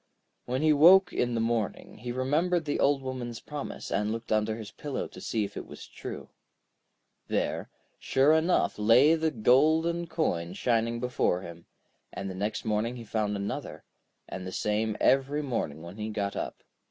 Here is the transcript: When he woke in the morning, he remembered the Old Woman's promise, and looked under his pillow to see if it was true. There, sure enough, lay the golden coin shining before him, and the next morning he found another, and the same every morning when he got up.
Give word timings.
When 0.45 0.63
he 0.63 0.73
woke 0.73 1.13
in 1.13 1.35
the 1.35 1.39
morning, 1.39 1.99
he 1.99 2.11
remembered 2.11 2.65
the 2.65 2.79
Old 2.79 3.03
Woman's 3.03 3.39
promise, 3.39 3.91
and 3.91 4.11
looked 4.11 4.31
under 4.31 4.55
his 4.55 4.71
pillow 4.71 5.07
to 5.07 5.21
see 5.21 5.43
if 5.43 5.55
it 5.55 5.67
was 5.67 5.85
true. 5.85 6.29
There, 7.27 7.69
sure 7.99 8.33
enough, 8.33 8.79
lay 8.79 9.13
the 9.13 9.29
golden 9.29 10.07
coin 10.07 10.53
shining 10.53 10.99
before 10.99 11.41
him, 11.43 11.67
and 12.11 12.31
the 12.31 12.33
next 12.33 12.65
morning 12.65 12.95
he 12.95 13.03
found 13.03 13.35
another, 13.35 13.83
and 14.27 14.47
the 14.47 14.51
same 14.51 14.97
every 14.99 15.43
morning 15.43 15.83
when 15.83 15.97
he 15.97 16.09
got 16.09 16.35
up. 16.35 16.63